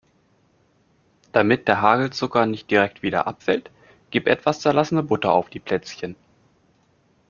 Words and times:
Damit 1.31 1.67
der 1.67 1.79
Hagelzucker 1.79 2.47
nicht 2.47 2.71
direkt 2.71 3.03
wieder 3.03 3.27
abfällt, 3.27 3.69
gib 4.09 4.25
etwas 4.25 4.59
zerlassene 4.61 5.03
Butter 5.03 5.31
auf 5.31 5.51
die 5.51 5.59
Plätzchen. 5.59 6.15